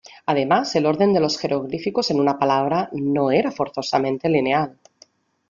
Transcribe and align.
Además, 0.25 0.75
el 0.75 0.87
orden 0.87 1.13
de 1.13 1.19
los 1.19 1.37
jeroglíficos 1.37 2.09
en 2.09 2.19
una 2.19 2.39
palabra, 2.39 2.89
no 2.91 3.29
era 3.29 3.51
forzosamente 3.51 4.29
lineal. 4.29 4.75